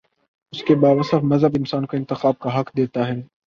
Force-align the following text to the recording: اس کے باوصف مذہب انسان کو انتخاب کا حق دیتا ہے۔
اس 0.53 0.63
کے 0.63 0.75
باوصف 0.75 1.23
مذہب 1.23 1.51
انسان 1.57 1.85
کو 1.85 1.97
انتخاب 1.97 2.39
کا 2.39 2.59
حق 2.59 2.77
دیتا 2.77 3.07
ہے۔ 3.07 3.21